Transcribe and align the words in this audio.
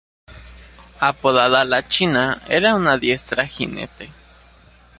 Apodada 0.99 1.63
""la 1.63 1.87
China"", 1.87 2.41
era 2.47 2.73
una 2.73 2.97
diestra 2.97 3.45
jinete. 3.45 4.09